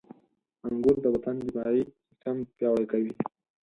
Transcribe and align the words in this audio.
•انګور 0.67 0.97
د 1.03 1.05
بدن 1.13 1.35
دفاعي 1.45 1.81
سیستم 2.05 2.37
پیاوړی 2.55 2.85
کوي. 2.91 3.13